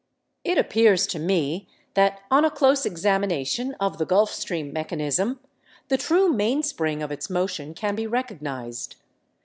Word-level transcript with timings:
It 0.43 0.57
appears 0.57 1.05
to 1.05 1.19
me, 1.19 1.67
that 1.93 2.21
on 2.31 2.43
a 2.43 2.49
close 2.49 2.87
examination 2.87 3.75
of 3.79 3.99
the 3.99 4.05
Gulf 4.07 4.33
Stream 4.33 4.73
mechanism, 4.73 5.39
the 5.89 5.97
true 5.97 6.27
mainspring 6.33 7.03
of 7.03 7.11
its 7.11 7.29
motion 7.29 7.75
can 7.75 7.93
be 7.93 8.07
recognised. 8.07 8.95